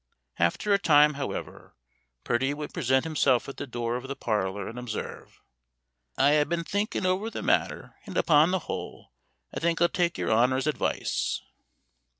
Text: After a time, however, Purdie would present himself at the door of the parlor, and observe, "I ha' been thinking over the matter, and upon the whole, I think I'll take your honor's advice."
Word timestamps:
After 0.39 0.73
a 0.73 0.79
time, 0.79 1.13
however, 1.13 1.75
Purdie 2.23 2.55
would 2.55 2.73
present 2.73 3.03
himself 3.05 3.47
at 3.47 3.57
the 3.57 3.67
door 3.67 3.97
of 3.97 4.07
the 4.07 4.15
parlor, 4.15 4.67
and 4.67 4.79
observe, 4.79 5.43
"I 6.17 6.41
ha' 6.41 6.49
been 6.49 6.63
thinking 6.63 7.05
over 7.05 7.29
the 7.29 7.43
matter, 7.43 7.93
and 8.07 8.17
upon 8.17 8.49
the 8.49 8.57
whole, 8.65 9.13
I 9.53 9.59
think 9.59 9.79
I'll 9.79 9.87
take 9.89 10.17
your 10.17 10.31
honor's 10.31 10.65
advice." 10.65 11.39